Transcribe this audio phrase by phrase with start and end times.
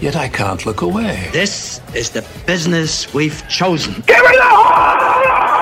[0.00, 1.28] Yet I can't look away.
[1.32, 3.94] This is the business we've chosen.
[4.06, 5.58] Give me the horse!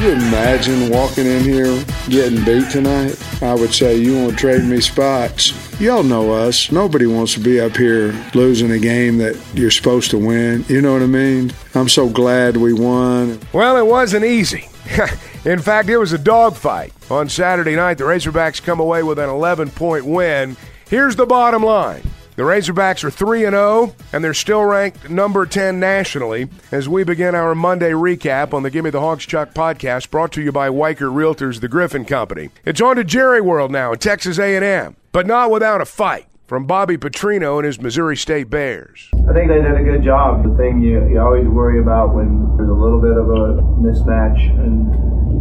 [0.00, 3.20] You imagine walking in here getting beat tonight?
[3.42, 5.80] I would say you won't trade me spots.
[5.80, 6.70] Y'all know us.
[6.70, 10.64] Nobody wants to be up here losing a game that you're supposed to win.
[10.68, 11.52] You know what I mean?
[11.74, 13.40] I'm so glad we won.
[13.52, 14.68] Well, it wasn't easy.
[15.44, 16.92] In fact, it was a dogfight.
[17.10, 20.56] On Saturday night, the Razorbacks come away with an 11 point win.
[20.88, 22.02] Here's the bottom line.
[22.36, 27.34] The Razorbacks are 3 0, and they're still ranked number 10 nationally as we begin
[27.34, 31.14] our Monday recap on the Gimme the Hogs Chuck podcast brought to you by Weichert
[31.14, 32.50] Realtors, the Griffin Company.
[32.64, 36.66] It's on to Jerry World now in Texas A&M, but not without a fight from
[36.66, 39.08] Bobby Petrino and his Missouri State Bears.
[39.14, 40.42] I think they did a good job.
[40.44, 44.38] The thing you, you always worry about when there's a little bit of a mismatch
[44.58, 44.90] in,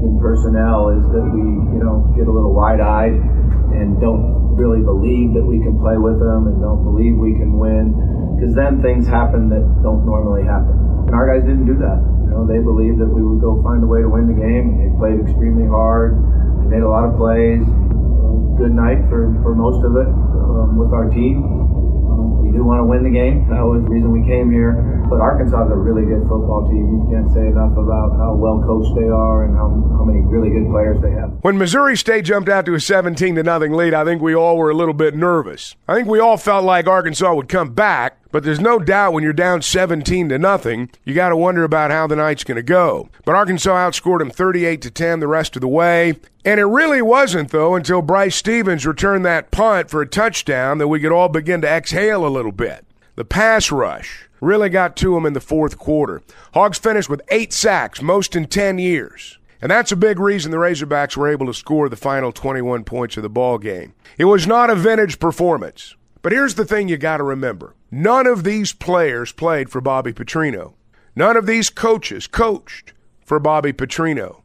[0.05, 3.42] in personnel is that we, you know, get a little wide-eyed
[3.73, 7.57] and don't really believe that we can play with them and don't believe we can
[7.57, 7.97] win
[8.37, 10.75] because then things happen that don't normally happen.
[11.09, 11.99] And our guys didn't do that.
[11.99, 14.77] You know, they believed that we would go find a way to win the game.
[14.77, 16.17] They played extremely hard.
[16.61, 17.65] They made a lot of plays.
[18.57, 21.62] Good night for, for most of it um, with our team.
[22.53, 23.49] Do want to win the game.
[23.49, 24.77] That was the reason we came here.
[25.09, 26.85] But Arkansas is a really good football team.
[26.85, 30.53] You can't say enough about how well coached they are and how, how many really
[30.53, 31.33] good players they have.
[31.41, 34.57] When Missouri State jumped out to a 17 to nothing lead, I think we all
[34.57, 35.75] were a little bit nervous.
[35.87, 39.23] I think we all felt like Arkansas would come back, but there's no doubt when
[39.23, 42.63] you're down 17 to nothing, you got to wonder about how the night's going to
[42.63, 43.07] go.
[43.25, 46.15] But Arkansas outscored them 38 to 10 the rest of the way.
[46.43, 50.87] And it really wasn't, though, until Bryce Stevens returned that punt for a touchdown that
[50.87, 52.87] we could all begin to exhale a little bit.
[53.15, 56.23] The pass rush really got to him in the fourth quarter.
[56.55, 59.37] Hogs finished with eight sacks, most in 10 years.
[59.61, 63.15] And that's a big reason the Razorbacks were able to score the final 21 points
[63.15, 63.93] of the ball game.
[64.17, 65.95] It was not a vintage performance.
[66.23, 67.75] But here's the thing you got to remember.
[67.91, 70.73] None of these players played for Bobby Petrino.
[71.15, 74.41] None of these coaches coached for Bobby Petrino.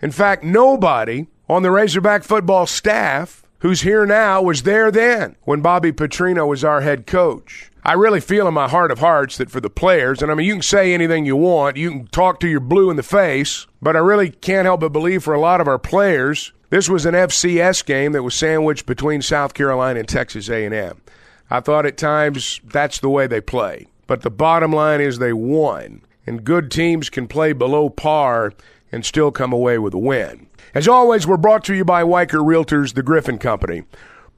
[0.00, 5.60] In fact, nobody on the Razorback football staff who's here now was there then when
[5.60, 7.70] Bobby Petrino was our head coach.
[7.84, 10.46] I really feel in my heart of hearts that for the players, and I mean,
[10.46, 13.66] you can say anything you want, you can talk to your blue in the face,
[13.82, 17.04] but I really can't help but believe for a lot of our players, this was
[17.04, 21.02] an FCS game that was sandwiched between South Carolina and Texas A&M.
[21.50, 25.34] I thought at times that's the way they play, but the bottom line is they
[25.34, 28.54] won, and good teams can play below par
[28.90, 30.46] and still come away with a win.
[30.74, 33.82] As always, we're brought to you by Weichert Realtors, the Griffin Company.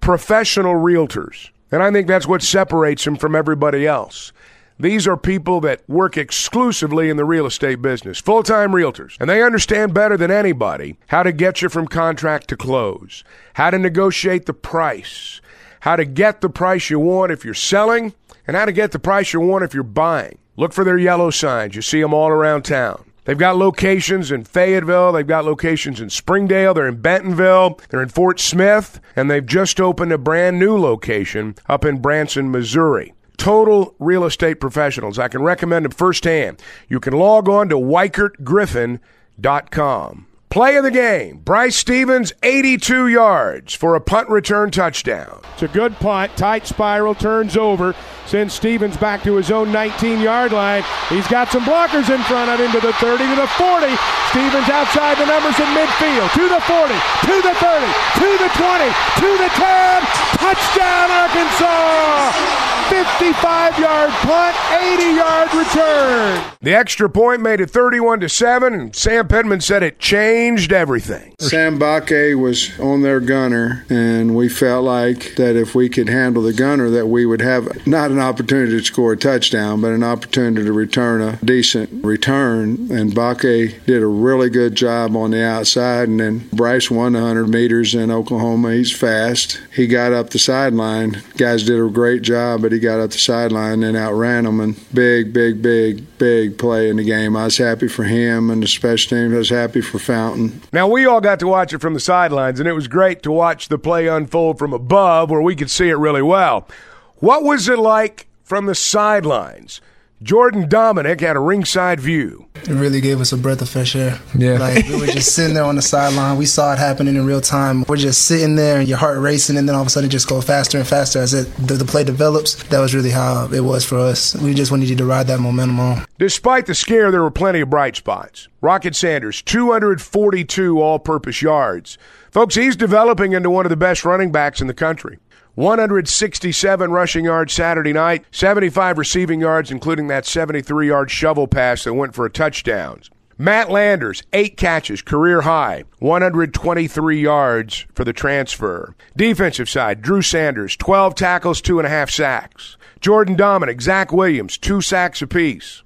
[0.01, 1.51] Professional realtors.
[1.71, 4.33] And I think that's what separates them from everybody else.
[4.79, 9.31] These are people that work exclusively in the real estate business, full time realtors, and
[9.31, 13.23] they understand better than anybody how to get you from contract to close,
[13.55, 15.41] how to negotiate the price,
[15.81, 18.15] how to get the price you want if you're selling,
[18.49, 20.39] and how to get the price you want if you're buying.
[20.57, 21.77] Look for their yellow signs.
[21.77, 23.05] You see them all around town.
[23.27, 25.13] They've got locations in Fayetteville.
[25.13, 26.75] They've got locations in Springdale.
[26.75, 27.81] They're in Bentonville.
[27.89, 29.01] They're in Fort Smith.
[29.17, 33.15] And they've just opened a brand new location up in Branson, Missouri.
[33.45, 35.19] Total real estate professionals.
[35.19, 36.63] I can recommend them firsthand.
[36.89, 40.27] You can log on to WeichertGriffin.com.
[40.49, 41.43] Play of the game.
[41.45, 45.43] Bryce Stevens, 82 yards for a punt return touchdown.
[45.53, 46.35] It's a good punt.
[46.39, 47.95] Tight spiral, turns over,
[48.25, 50.83] sends Stevens back to his own 19 yard line.
[51.11, 53.95] He's got some blockers in front of him to the 30 to the 40.
[54.33, 56.33] Stevens outside the numbers in midfield.
[56.33, 56.95] To the 40,
[57.29, 57.93] to the 30,
[58.25, 58.89] to the 20,
[59.21, 60.01] to the 10.
[60.41, 62.64] Touchdown, Arkansas!
[62.89, 66.45] 55 yard punt, 80 yard return.
[66.61, 71.35] The extra point made it 31 to 7, and Sam Pittman said it changed everything.
[71.39, 76.43] Sam Bakke was on their gunner, and we felt like that if we could handle
[76.43, 80.03] the gunner, that we would have not an opportunity to score a touchdown, but an
[80.03, 82.91] opportunity to return a decent return.
[82.91, 87.49] And Bakke did a really good job on the outside, and then Bryce won 100
[87.49, 88.73] meters in Oklahoma.
[88.73, 89.61] He's fast.
[89.75, 91.23] He got up the sideline.
[91.37, 94.61] Guys did a great job, but he got up the sideline and outran them.
[94.61, 97.37] And big, big, big, big play in the game.
[97.37, 99.33] I was happy for him and the special teams.
[99.33, 100.61] I was happy for Fountain.
[100.73, 103.33] Now, we all got to watch it from the sidelines, and it was great to
[103.33, 106.69] watch the play unfold from above where we could see it really well.
[107.17, 109.81] What was it like from the sidelines?
[110.25, 112.47] Jordan Domineck had a ringside view.
[112.55, 114.19] It really gave us a breath of fresh air.
[114.35, 114.57] Yeah.
[114.57, 116.39] Like we were just sitting there on the sideline.
[116.39, 117.85] We saw it happening in real time.
[117.87, 120.13] We're just sitting there and your heart racing and then all of a sudden it
[120.13, 122.55] just goes faster and faster as it the, the play develops.
[122.69, 124.35] That was really how it was for us.
[124.37, 126.07] We just wanted you to ride that momentum on.
[126.19, 128.49] Despite the scare, there were plenty of bright spots.
[128.63, 131.99] Rocket Sanders, 242 all purpose yards.
[132.31, 135.19] Folks, he's developing into one of the best running backs in the country.
[135.55, 141.95] 167 rushing yards Saturday night, 75 receiving yards, including that 73 yard shovel pass that
[141.95, 143.01] went for a touchdown.
[143.39, 148.95] Matt Landers, eight catches, career high, 123 yards for the transfer.
[149.17, 152.77] Defensive side, Drew Sanders, 12 tackles, two and a half sacks.
[153.01, 155.83] Jordan Domineck, Zach Williams, two sacks apiece.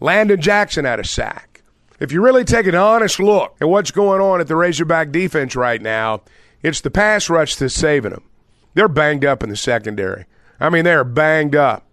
[0.00, 1.62] Landon Jackson had a sack.
[1.98, 5.56] If you really take an honest look at what's going on at the Razorback defense
[5.56, 6.22] right now,
[6.62, 8.27] it's the pass rush that's saving them.
[8.74, 10.26] They're banged up in the secondary.
[10.60, 11.84] I mean, they're banged up.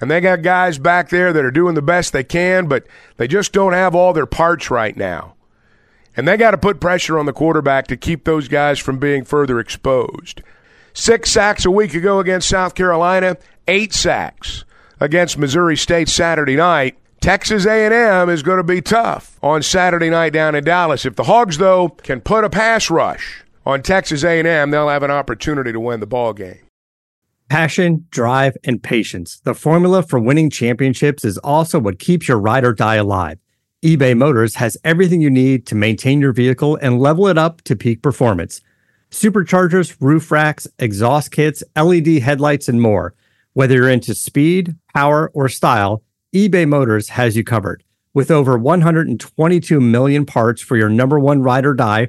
[0.00, 2.86] And they got guys back there that are doing the best they can, but
[3.18, 5.34] they just don't have all their parts right now.
[6.16, 9.24] And they got to put pressure on the quarterback to keep those guys from being
[9.24, 10.42] further exposed.
[10.92, 13.36] Six sacks a week ago against South Carolina,
[13.68, 14.64] eight sacks
[14.98, 16.96] against Missouri State Saturday night.
[17.20, 21.04] Texas A&M is going to be tough on Saturday night down in Dallas.
[21.04, 25.10] If the Hogs though can put a pass rush on Texas A&M, they'll have an
[25.10, 26.60] opportunity to win the ball game.
[27.48, 29.40] Passion, drive, and patience.
[29.40, 33.38] The formula for winning championships is also what keeps your ride or die alive.
[33.84, 37.74] eBay Motors has everything you need to maintain your vehicle and level it up to
[37.74, 38.60] peak performance.
[39.10, 43.14] Superchargers, roof racks, exhaust kits, LED headlights, and more.
[43.54, 47.82] Whether you're into speed, power, or style, eBay Motors has you covered.
[48.14, 52.08] With over 122 million parts for your number one ride or die,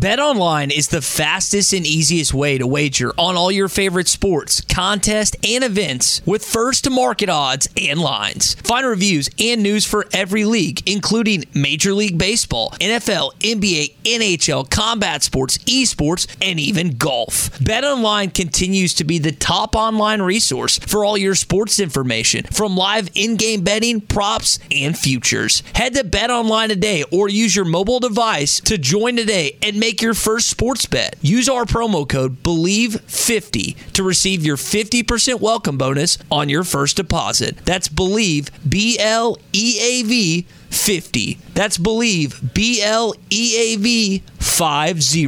[0.00, 5.36] BetOnline is the fastest and easiest way to wager on all your favorite sports, contests,
[5.46, 8.54] and events with first to market odds and lines.
[8.54, 15.22] Find reviews and news for every league, including Major League Baseball, NFL, NBA, NHL, combat
[15.22, 17.50] sports, esports, and even golf.
[17.58, 23.10] BetOnline continues to be the top online resource for all your sports information, from live
[23.14, 25.62] in-game betting, props, and futures.
[25.74, 30.14] Head to BetOnline today or use your mobile device to join today and make your
[30.14, 31.16] first sports bet.
[31.20, 37.56] Use our promo code BLEAV50 to receive your 50% welcome bonus on your first deposit.
[37.64, 41.38] That's BLEAV, B L E A V 50.
[41.54, 45.26] That's BLEAV, B L E A V 50.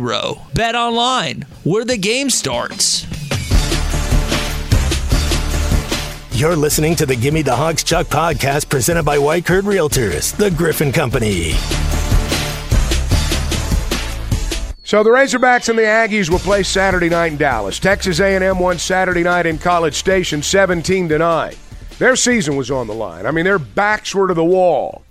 [0.54, 3.07] Bet online, where the game starts.
[6.33, 10.92] You're listening to the Gimme the Hogs Chuck podcast presented by Weichert Realtors, the Griffin
[10.92, 11.52] Company.
[14.93, 17.79] So the Razorbacks and the Aggies will play Saturday night in Dallas.
[17.79, 21.55] Texas A&M won Saturday night in College Station 17 to 9.
[21.99, 23.25] Their season was on the line.
[23.25, 25.03] I mean, their backs were to the wall.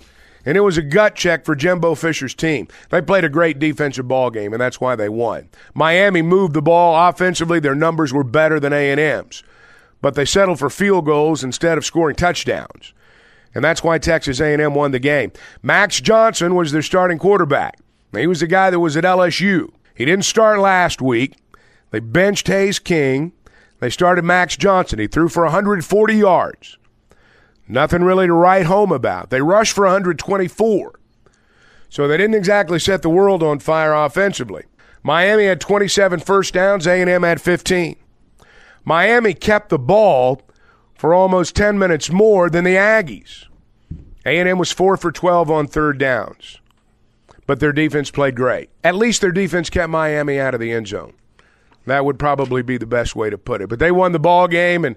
[0.46, 2.68] And it was a gut check for Jimbo Fisher's team.
[2.92, 5.50] They played a great defensive ball game, and that's why they won.
[5.74, 7.60] Miami moved the ball offensively.
[7.60, 9.42] Their numbers were better than A&M's.
[10.00, 12.94] But they settled for field goals instead of scoring touchdowns.
[13.56, 15.32] And that's why Texas A&M won the game.
[15.64, 17.80] Max Johnson was their starting quarterback.
[18.13, 19.72] He was the guy that was at LSU.
[19.96, 21.36] He didn't start last week.
[21.91, 23.34] They benched Haynes King.
[23.80, 25.00] They started Max Johnson.
[25.00, 26.77] He threw for 140 yards.
[27.68, 29.30] Nothing really to write home about.
[29.30, 31.00] They rushed for 124.
[31.89, 34.63] So they didn't exactly set the world on fire offensively.
[35.03, 37.96] Miami had 27 first downs, A&M had 15.
[38.84, 40.41] Miami kept the ball
[40.94, 43.46] for almost 10 minutes more than the Aggies.
[44.25, 46.60] A&M was 4 for 12 on third downs.
[47.51, 48.70] But their defense played great.
[48.81, 51.12] At least their defense kept Miami out of the end zone.
[51.86, 53.67] That would probably be the best way to put it.
[53.67, 54.96] But they won the ball game and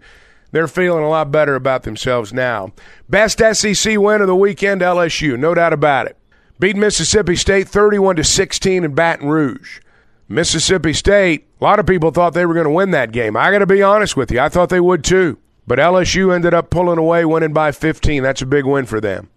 [0.52, 2.72] they're feeling a lot better about themselves now.
[3.08, 6.16] Best SEC win of the weekend LSU, no doubt about it.
[6.60, 9.80] Beat Mississippi State 31 to 16 in Baton Rouge.
[10.28, 13.36] Mississippi State, a lot of people thought they were going to win that game.
[13.36, 15.38] I got to be honest with you, I thought they would too.
[15.66, 18.22] But LSU ended up pulling away, winning by 15.
[18.22, 19.28] That's a big win for them.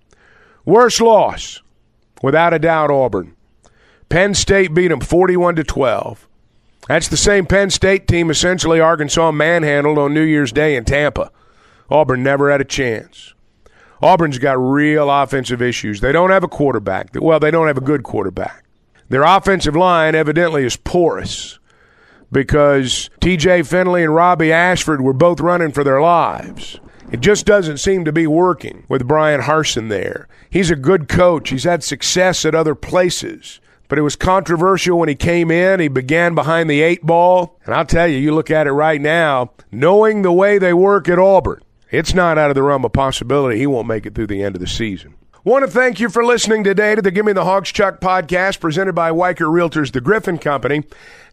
[0.65, 1.63] Worst loss,
[2.21, 3.36] without a doubt, Auburn.
[4.09, 6.27] Penn State beat them 41 to 12.
[6.88, 11.31] That's the same Penn State team essentially Arkansas manhandled on New Year's Day in Tampa.
[11.89, 13.33] Auburn never had a chance.
[14.01, 16.01] Auburn's got real offensive issues.
[16.01, 17.09] They don't have a quarterback.
[17.15, 18.63] Well, they don't have a good quarterback.
[19.09, 21.59] Their offensive line evidently is porous
[22.31, 26.79] because TJ Finley and Robbie Ashford were both running for their lives.
[27.12, 30.27] It just doesn't seem to be working with Bryan Harsin there.
[30.50, 31.50] He's a good coach.
[31.50, 33.60] He's had success at other places.
[33.88, 35.80] But it was controversial when he came in.
[35.80, 37.58] He began behind the eight ball.
[37.66, 41.08] And I'll tell you, you look at it right now, knowing the way they work
[41.08, 44.27] at Auburn, it's not out of the realm of possibility he won't make it through
[44.27, 45.16] the end of the season.
[45.46, 48.60] Want to thank you for listening today to the Give Me the Hogs Chuck podcast
[48.60, 50.84] presented by Weichert Realtors, the Griffin Company.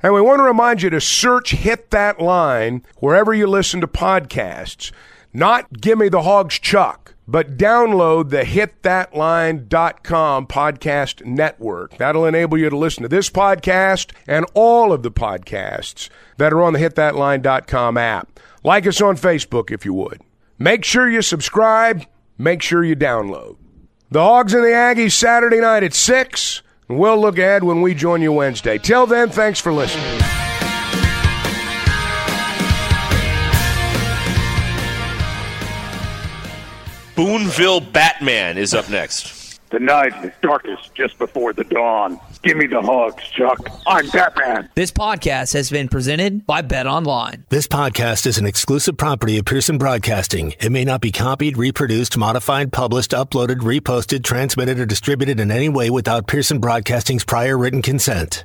[0.05, 3.89] And we want to remind you to search Hit That Line wherever you listen to
[3.89, 4.93] podcasts.
[5.33, 11.97] Not Give Me the Hogs Chuck, but download the hitthatline.com podcast network.
[11.97, 16.63] That'll enable you to listen to this podcast and all of the podcasts that are
[16.63, 18.41] on the hitthatline.com app.
[18.63, 20.21] Like us on Facebook if you would.
[20.59, 22.05] Make sure you subscribe,
[22.39, 23.57] make sure you download.
[24.11, 26.63] The Hogs and the Aggies Saturday night at 6.
[26.89, 28.79] And we'll look ahead when we join you Wednesday.
[28.79, 30.44] Till then, thanks for listening.
[37.17, 39.61] Boonville Batman is up next.
[39.71, 42.19] The night is darkest just before the dawn.
[42.43, 43.59] Give me the hugs, Chuck.
[43.87, 44.69] I'm Batman.
[44.75, 47.45] This podcast has been presented by Bet Online.
[47.51, 50.55] This podcast is an exclusive property of Pearson Broadcasting.
[50.61, 55.69] It may not be copied, reproduced, modified, published, uploaded, reposted, transmitted, or distributed in any
[55.69, 58.45] way without Pearson Broadcasting's prior written consent.